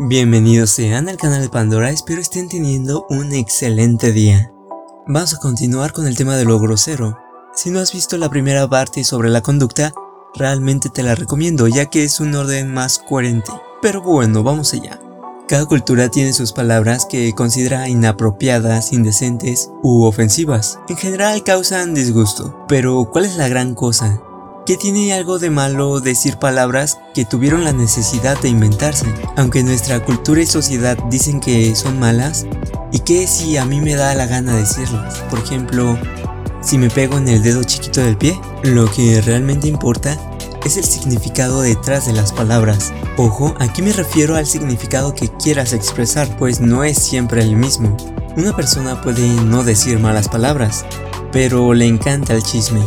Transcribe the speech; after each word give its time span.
Bienvenidos 0.00 0.70
sean 0.70 1.08
al 1.08 1.16
canal 1.16 1.42
de 1.42 1.48
Pandora, 1.48 1.90
espero 1.90 2.20
estén 2.20 2.48
teniendo 2.48 3.04
un 3.10 3.32
excelente 3.32 4.12
día. 4.12 4.52
Vamos 5.08 5.34
a 5.34 5.38
continuar 5.38 5.92
con 5.92 6.06
el 6.06 6.16
tema 6.16 6.36
de 6.36 6.44
lo 6.44 6.60
grosero. 6.60 7.18
Si 7.52 7.70
no 7.70 7.80
has 7.80 7.92
visto 7.92 8.16
la 8.16 8.30
primera 8.30 8.68
parte 8.68 9.02
sobre 9.02 9.28
la 9.28 9.40
conducta, 9.40 9.92
realmente 10.36 10.88
te 10.88 11.02
la 11.02 11.16
recomiendo 11.16 11.66
ya 11.66 11.86
que 11.86 12.04
es 12.04 12.20
un 12.20 12.32
orden 12.36 12.72
más 12.72 13.00
coherente. 13.00 13.50
Pero 13.82 14.00
bueno, 14.00 14.44
vamos 14.44 14.72
allá. 14.72 15.00
Cada 15.48 15.66
cultura 15.66 16.08
tiene 16.10 16.32
sus 16.32 16.52
palabras 16.52 17.04
que 17.04 17.32
considera 17.32 17.88
inapropiadas, 17.88 18.92
indecentes 18.92 19.72
u 19.82 20.04
ofensivas. 20.04 20.78
En 20.88 20.96
general 20.96 21.42
causan 21.42 21.94
disgusto. 21.94 22.66
Pero 22.68 23.10
¿cuál 23.10 23.24
es 23.24 23.36
la 23.36 23.48
gran 23.48 23.74
cosa? 23.74 24.22
¿Qué 24.68 24.76
tiene 24.76 25.14
algo 25.14 25.38
de 25.38 25.48
malo 25.48 25.98
decir 25.98 26.36
palabras 26.36 26.98
que 27.14 27.24
tuvieron 27.24 27.64
la 27.64 27.72
necesidad 27.72 28.38
de 28.38 28.50
inventarse? 28.50 29.06
Aunque 29.38 29.62
nuestra 29.62 30.04
cultura 30.04 30.42
y 30.42 30.46
sociedad 30.46 30.98
dicen 31.08 31.40
que 31.40 31.74
son 31.74 31.98
malas, 31.98 32.44
¿y 32.92 32.98
qué 32.98 33.26
si 33.26 33.56
a 33.56 33.64
mí 33.64 33.80
me 33.80 33.94
da 33.94 34.14
la 34.14 34.26
gana 34.26 34.54
decirlas? 34.54 35.20
Por 35.30 35.38
ejemplo, 35.38 35.98
si 36.60 36.76
me 36.76 36.90
pego 36.90 37.16
en 37.16 37.30
el 37.30 37.42
dedo 37.42 37.64
chiquito 37.64 38.02
del 38.02 38.18
pie, 38.18 38.38
lo 38.62 38.90
que 38.92 39.22
realmente 39.22 39.68
importa 39.68 40.18
es 40.66 40.76
el 40.76 40.84
significado 40.84 41.62
detrás 41.62 42.04
de 42.04 42.12
las 42.12 42.32
palabras. 42.32 42.92
Ojo, 43.16 43.54
aquí 43.60 43.80
me 43.80 43.94
refiero 43.94 44.36
al 44.36 44.44
significado 44.44 45.14
que 45.14 45.28
quieras 45.28 45.72
expresar, 45.72 46.36
pues 46.36 46.60
no 46.60 46.84
es 46.84 46.98
siempre 46.98 47.40
el 47.40 47.56
mismo. 47.56 47.96
Una 48.36 48.54
persona 48.54 49.00
puede 49.00 49.28
no 49.28 49.64
decir 49.64 49.98
malas 49.98 50.28
palabras, 50.28 50.84
pero 51.32 51.72
le 51.72 51.86
encanta 51.86 52.34
el 52.34 52.42
chisme 52.42 52.84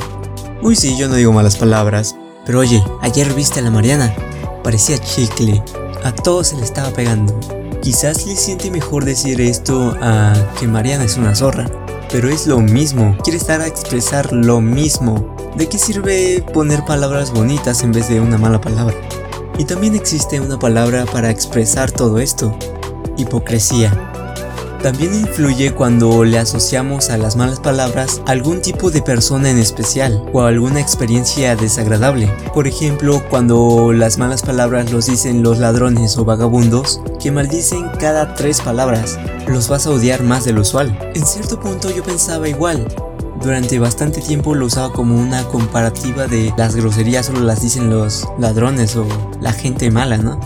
Uy, 0.63 0.75
sí, 0.75 0.95
yo 0.95 1.07
no 1.07 1.15
digo 1.15 1.31
malas 1.31 1.57
palabras. 1.57 2.15
Pero 2.45 2.59
oye, 2.59 2.83
ayer 3.02 3.33
viste 3.33 3.59
a 3.59 3.63
la 3.63 3.71
Mariana. 3.71 4.13
Parecía 4.63 4.99
chicle. 4.99 5.63
A 6.03 6.11
todos 6.11 6.49
se 6.49 6.57
le 6.57 6.63
estaba 6.63 6.91
pegando. 6.91 7.39
Quizás 7.81 8.27
le 8.27 8.35
siente 8.35 8.69
mejor 8.69 9.03
decir 9.03 9.41
esto 9.41 9.97
a 9.99 10.33
que 10.59 10.67
Mariana 10.67 11.05
es 11.05 11.17
una 11.17 11.33
zorra. 11.33 11.66
Pero 12.11 12.30
es 12.30 12.45
lo 12.45 12.59
mismo. 12.59 13.17
Quiere 13.23 13.38
estar 13.38 13.59
a 13.59 13.66
expresar 13.66 14.31
lo 14.31 14.61
mismo. 14.61 15.36
¿De 15.55 15.67
qué 15.67 15.80
sirve 15.80 16.45
poner 16.53 16.86
palabras 16.86 17.31
bonitas 17.31 17.81
en 17.81 17.91
vez 17.91 18.08
de 18.08 18.19
una 18.19 18.38
mala 18.38 18.61
palabra? 18.61 18.95
Y 19.58 19.66
también 19.66 19.95
existe 19.95 20.39
una 20.39 20.59
palabra 20.59 21.05
para 21.05 21.31
expresar 21.31 21.89
todo 21.91 22.19
esto. 22.19 22.55
Hipocresía. 23.17 24.11
También 24.83 25.13
influye 25.13 25.73
cuando 25.73 26.23
le 26.23 26.39
asociamos 26.39 27.11
a 27.11 27.17
las 27.17 27.35
malas 27.35 27.59
palabras 27.59 28.19
algún 28.25 28.61
tipo 28.61 28.89
de 28.89 29.03
persona 29.03 29.51
en 29.51 29.59
especial 29.59 30.23
o 30.33 30.41
alguna 30.41 30.81
experiencia 30.81 31.55
desagradable. 31.55 32.27
Por 32.55 32.67
ejemplo, 32.67 33.21
cuando 33.29 33.93
las 33.93 34.17
malas 34.17 34.41
palabras 34.41 34.91
los 34.91 35.05
dicen 35.05 35.43
los 35.43 35.59
ladrones 35.59 36.17
o 36.17 36.25
vagabundos, 36.25 36.99
que 37.21 37.31
maldicen 37.31 37.89
cada 37.99 38.33
tres 38.33 38.59
palabras, 38.61 39.19
los 39.47 39.69
vas 39.69 39.85
a 39.85 39.91
odiar 39.91 40.23
más 40.23 40.45
de 40.45 40.53
lo 40.53 40.61
usual. 40.61 40.97
En 41.13 41.27
cierto 41.27 41.59
punto 41.59 41.91
yo 41.91 42.03
pensaba 42.03 42.49
igual, 42.49 42.87
durante 43.43 43.77
bastante 43.77 44.21
tiempo 44.21 44.55
lo 44.55 44.65
usaba 44.65 44.91
como 44.93 45.15
una 45.15 45.43
comparativa 45.45 46.27
de 46.27 46.53
las 46.57 46.75
groserías 46.75 47.27
solo 47.27 47.41
las 47.41 47.61
dicen 47.61 47.89
los 47.89 48.27
ladrones 48.39 48.95
o 48.95 49.05
la 49.39 49.52
gente 49.52 49.89
mala, 49.89 50.17
¿no? 50.17 50.39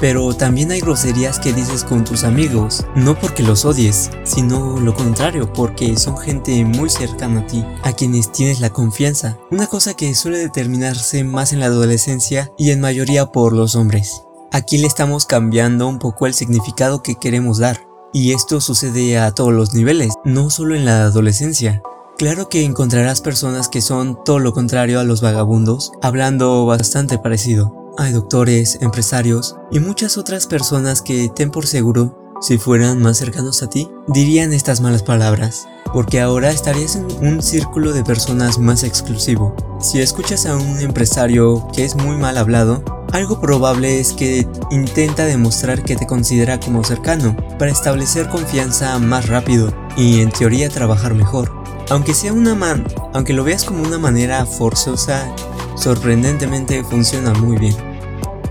Pero 0.00 0.32
también 0.34 0.70
hay 0.70 0.80
groserías 0.80 1.38
que 1.38 1.52
dices 1.52 1.84
con 1.84 2.04
tus 2.04 2.24
amigos, 2.24 2.86
no 2.96 3.18
porque 3.18 3.42
los 3.42 3.66
odies, 3.66 4.10
sino 4.24 4.80
lo 4.80 4.94
contrario, 4.94 5.52
porque 5.52 5.96
son 5.98 6.16
gente 6.16 6.64
muy 6.64 6.88
cercana 6.88 7.40
a 7.40 7.46
ti, 7.46 7.64
a 7.82 7.92
quienes 7.92 8.32
tienes 8.32 8.60
la 8.60 8.70
confianza. 8.70 9.36
Una 9.50 9.66
cosa 9.66 9.94
que 9.94 10.14
suele 10.14 10.38
determinarse 10.38 11.22
más 11.22 11.52
en 11.52 11.60
la 11.60 11.66
adolescencia 11.66 12.50
y 12.56 12.70
en 12.70 12.80
mayoría 12.80 13.26
por 13.26 13.52
los 13.52 13.76
hombres. 13.76 14.22
Aquí 14.52 14.78
le 14.78 14.86
estamos 14.86 15.26
cambiando 15.26 15.86
un 15.86 15.98
poco 15.98 16.26
el 16.26 16.34
significado 16.34 17.02
que 17.02 17.16
queremos 17.16 17.58
dar. 17.58 17.86
Y 18.12 18.32
esto 18.32 18.60
sucede 18.60 19.18
a 19.18 19.30
todos 19.32 19.52
los 19.52 19.74
niveles, 19.74 20.14
no 20.24 20.50
solo 20.50 20.74
en 20.74 20.84
la 20.84 21.02
adolescencia. 21.04 21.82
Claro 22.18 22.48
que 22.48 22.64
encontrarás 22.64 23.20
personas 23.20 23.68
que 23.68 23.80
son 23.80 24.18
todo 24.24 24.40
lo 24.40 24.52
contrario 24.52 24.98
a 24.98 25.04
los 25.04 25.20
vagabundos, 25.20 25.92
hablando 26.02 26.66
bastante 26.66 27.18
parecido. 27.18 27.79
Hay 27.98 28.12
doctores, 28.12 28.78
empresarios 28.80 29.56
y 29.70 29.80
muchas 29.80 30.16
otras 30.16 30.46
personas 30.46 31.02
que, 31.02 31.28
ten 31.34 31.50
por 31.50 31.66
seguro, 31.66 32.16
si 32.40 32.56
fueran 32.56 33.02
más 33.02 33.18
cercanos 33.18 33.62
a 33.62 33.68
ti, 33.68 33.88
dirían 34.06 34.52
estas 34.52 34.80
malas 34.80 35.02
palabras, 35.02 35.68
porque 35.92 36.20
ahora 36.20 36.50
estarías 36.50 36.96
en 36.96 37.06
un 37.20 37.42
círculo 37.42 37.92
de 37.92 38.04
personas 38.04 38.58
más 38.58 38.84
exclusivo. 38.84 39.54
Si 39.80 40.00
escuchas 40.00 40.46
a 40.46 40.56
un 40.56 40.80
empresario 40.80 41.66
que 41.74 41.84
es 41.84 41.96
muy 41.96 42.16
mal 42.16 42.38
hablado, 42.38 42.82
algo 43.12 43.40
probable 43.40 44.00
es 44.00 44.12
que 44.12 44.46
intenta 44.70 45.26
demostrar 45.26 45.82
que 45.82 45.96
te 45.96 46.06
considera 46.06 46.60
como 46.60 46.84
cercano, 46.84 47.36
para 47.58 47.72
establecer 47.72 48.28
confianza 48.28 48.98
más 48.98 49.28
rápido 49.28 49.74
y 49.96 50.20
en 50.20 50.30
teoría 50.30 50.70
trabajar 50.70 51.14
mejor. 51.14 51.52
Aunque 51.90 52.14
sea 52.14 52.32
una 52.32 52.54
man, 52.54 52.86
aunque 53.12 53.32
lo 53.32 53.42
veas 53.42 53.64
como 53.64 53.82
una 53.82 53.98
manera 53.98 54.46
forzosa 54.46 55.34
sorprendentemente 55.80 56.84
funciona 56.84 57.32
muy 57.32 57.56
bien. 57.56 57.74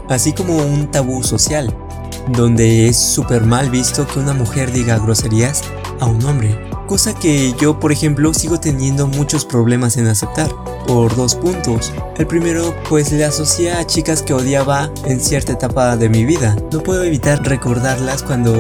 Así 0.10 0.34
como 0.34 0.58
un 0.58 0.90
tabú 0.90 1.24
social, 1.24 1.74
donde 2.30 2.88
es 2.88 2.98
súper 2.98 3.46
mal 3.46 3.70
visto 3.70 4.08
que 4.08 4.20
una 4.20 4.34
mujer 4.34 4.72
diga 4.72 4.98
groserías 4.98 5.62
a 6.00 6.08
un 6.08 6.24
hombre. 6.26 6.60
Cosa 6.88 7.14
que 7.14 7.54
yo, 7.60 7.80
por 7.80 7.92
ejemplo, 7.92 8.34
sigo 8.34 8.60
teniendo 8.60 9.06
muchos 9.06 9.46
problemas 9.46 9.98
en 9.98 10.08
aceptar, 10.08 10.50
por 10.88 11.16
dos 11.16 11.36
puntos. 11.36 11.94
El 12.18 12.26
primero, 12.26 12.74
pues 12.90 13.12
le 13.12 13.24
asocié 13.24 13.74
a 13.74 13.86
chicas 13.86 14.24
que 14.24 14.34
odiaba 14.34 14.92
en 15.06 15.20
cierta 15.20 15.54
etapa 15.54 15.96
de 15.98 16.10
mi 16.10 16.26
vida. 16.26 16.56
No 16.74 16.82
puedo 16.82 17.04
evitar 17.04 17.48
recordarlas 17.48 18.24
cuando 18.24 18.56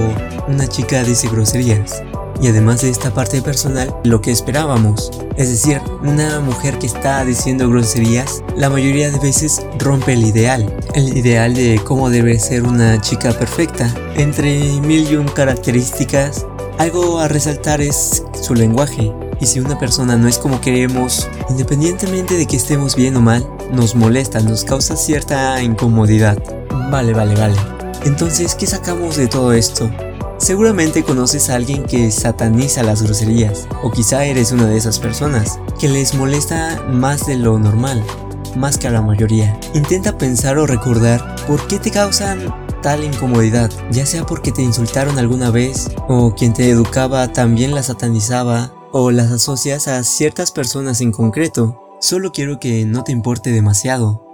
una 0.47 0.68
chica 0.68 1.03
dice 1.03 1.28
groserías 1.28 2.03
y 2.41 2.47
además 2.47 2.81
de 2.81 2.89
esta 2.89 3.13
parte 3.13 3.41
personal, 3.41 3.95
lo 4.03 4.22
que 4.22 4.31
esperábamos. 4.31 5.11
Es 5.38 5.50
decir, 5.50 5.81
una 6.01 6.39
mujer 6.39 6.79
que 6.79 6.88
está 6.88 7.23
diciendo 7.25 7.69
groserías, 7.69 8.44
la 8.55 8.69
mayoría 8.69 9.11
de 9.11 9.19
veces 9.19 9.61
rompe 9.77 10.13
el 10.13 10.25
ideal, 10.25 10.73
el 10.95 11.17
ideal 11.17 11.53
de 11.53 11.79
cómo 11.83 12.09
debe 12.09 12.39
ser 12.39 12.63
una 12.63 13.00
chica 13.01 13.31
perfecta. 13.31 13.94
Entre 14.16 14.79
mil 14.81 15.09
y 15.09 15.16
un 15.16 15.27
características, 15.27 16.45
algo 16.77 17.19
a 17.19 17.27
resaltar 17.27 17.81
es 17.81 18.23
su 18.41 18.56
lenguaje. 18.56 19.11
Y 19.41 19.45
si 19.45 19.59
una 19.59 19.79
persona 19.79 20.17
no 20.17 20.27
es 20.27 20.38
como 20.38 20.59
queremos, 20.59 21.29
independientemente 21.50 22.35
de 22.35 22.45
que 22.45 22.57
estemos 22.57 22.95
bien 22.95 23.16
o 23.16 23.21
mal, 23.21 23.47
nos 23.71 23.95
molesta, 23.95 24.41
nos 24.41 24.66
causa 24.66 24.95
cierta 24.95 25.61
incomodidad. 25.61 26.38
Vale, 26.91 27.13
vale, 27.13 27.35
vale. 27.35 27.56
Entonces, 28.06 28.56
¿qué 28.56 28.66
sacamos 28.66 29.17
de 29.17 29.27
todo 29.27 29.53
esto? 29.53 29.89
Seguramente 30.39 31.03
conoces 31.03 31.50
a 31.50 31.55
alguien 31.55 31.83
que 31.83 32.09
sataniza 32.11 32.81
las 32.81 33.03
groserías, 33.03 33.67
o 33.83 33.91
quizá 33.91 34.23
eres 34.23 34.53
una 34.53 34.67
de 34.67 34.77
esas 34.77 34.97
personas, 34.97 35.59
que 35.77 35.89
les 35.89 36.16
molesta 36.16 36.81
más 36.89 37.27
de 37.27 37.35
lo 37.35 37.59
normal, 37.59 38.01
más 38.55 38.77
que 38.77 38.88
a 38.88 38.91
la 38.91 39.01
mayoría. 39.01 39.59
Intenta 39.73 40.17
pensar 40.17 40.57
o 40.57 40.66
recordar 40.66 41.35
por 41.45 41.67
qué 41.67 41.77
te 41.77 41.91
causan 41.91 42.39
tal 42.81 43.03
incomodidad, 43.03 43.69
ya 43.91 44.05
sea 44.05 44.25
porque 44.25 44.53
te 44.53 44.61
insultaron 44.61 45.19
alguna 45.19 45.51
vez, 45.51 45.91
o 46.07 46.33
quien 46.33 46.53
te 46.53 46.69
educaba 46.69 47.33
también 47.33 47.75
las 47.75 47.88
satanizaba, 47.88 48.73
o 48.94 49.11
las 49.11 49.31
asocias 49.31 49.89
a 49.89 50.01
ciertas 50.06 50.51
personas 50.51 51.01
en 51.01 51.11
concreto. 51.11 51.81
Solo 52.00 52.31
quiero 52.31 52.61
que 52.61 52.85
no 52.85 53.03
te 53.03 53.11
importe 53.11 53.51
demasiado. 53.51 54.25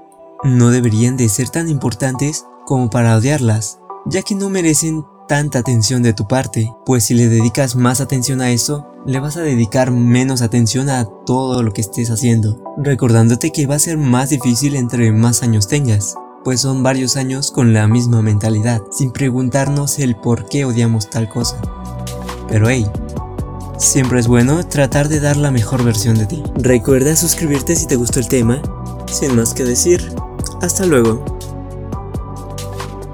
No 0.43 0.69
deberían 0.69 1.17
de 1.17 1.29
ser 1.29 1.49
tan 1.49 1.67
importantes 1.67 2.45
como 2.67 2.91
para 2.91 3.15
odiarlas, 3.17 3.79
ya 4.05 4.21
que 4.21 4.35
no 4.35 4.49
merecen 4.49 5.03
tanta 5.27 5.59
atención 5.59 6.03
de 6.03 6.13
tu 6.13 6.27
parte, 6.27 6.71
pues 6.85 7.05
si 7.05 7.13
le 7.13 7.27
dedicas 7.27 7.75
más 7.75 8.01
atención 8.01 8.41
a 8.41 8.51
eso, 8.51 8.87
le 9.05 9.19
vas 9.19 9.37
a 9.37 9.41
dedicar 9.41 9.91
menos 9.91 10.41
atención 10.41 10.89
a 10.89 11.05
todo 11.25 11.63
lo 11.63 11.73
que 11.73 11.81
estés 11.81 12.09
haciendo, 12.11 12.61
recordándote 12.77 13.51
que 13.51 13.67
va 13.67 13.75
a 13.75 13.79
ser 13.79 13.97
más 13.97 14.29
difícil 14.29 14.75
entre 14.75 15.11
más 15.11 15.43
años 15.43 15.67
tengas, 15.67 16.15
pues 16.43 16.61
son 16.61 16.83
varios 16.83 17.17
años 17.17 17.51
con 17.51 17.73
la 17.73 17.87
misma 17.87 18.21
mentalidad, 18.21 18.81
sin 18.91 19.11
preguntarnos 19.11 19.99
el 19.99 20.15
por 20.15 20.47
qué 20.47 20.65
odiamos 20.65 21.09
tal 21.09 21.27
cosa. 21.29 21.57
Pero 22.47 22.69
hey, 22.69 22.85
siempre 23.77 24.19
es 24.19 24.27
bueno 24.27 24.65
tratar 24.67 25.09
de 25.09 25.19
dar 25.19 25.37
la 25.37 25.51
mejor 25.51 25.83
versión 25.83 26.17
de 26.17 26.27
ti. 26.27 26.43
Recuerda 26.55 27.15
suscribirte 27.15 27.75
si 27.75 27.87
te 27.87 27.95
gustó 27.95 28.19
el 28.19 28.27
tema. 28.27 28.61
Sin 29.11 29.35
más 29.35 29.53
que 29.53 29.63
decir, 29.63 30.13
hasta 30.61 30.85
luego. 30.85 31.34